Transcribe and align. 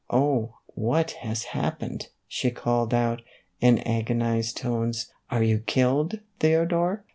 "Oh, 0.09 0.55
what 0.65 1.11
has 1.21 1.43
happened?" 1.43 2.07
she 2.27 2.49
called 2.49 2.91
out, 2.91 3.21
in 3.59 3.77
agonized 3.87 4.57
tones." 4.57 5.11
Are 5.29 5.43
you 5.43 5.59
killed, 5.59 6.21
Theodore 6.39 7.05